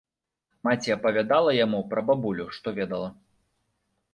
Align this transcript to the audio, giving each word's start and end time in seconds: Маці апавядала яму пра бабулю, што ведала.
Маці 0.67 0.93
апавядала 0.95 1.51
яму 1.65 1.81
пра 1.91 2.01
бабулю, 2.09 2.45
што 2.59 2.67
ведала. 2.81 3.09